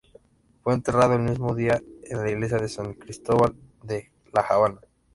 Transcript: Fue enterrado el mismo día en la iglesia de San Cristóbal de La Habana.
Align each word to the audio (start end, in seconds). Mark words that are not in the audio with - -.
Fue 0.63 0.73
enterrado 0.73 1.13
el 1.13 1.21
mismo 1.21 1.53
día 1.53 1.79
en 2.05 2.23
la 2.23 2.31
iglesia 2.31 2.57
de 2.57 2.67
San 2.67 2.95
Cristóbal 2.95 3.53
de 3.83 4.09
La 4.33 4.41
Habana. 4.41 4.79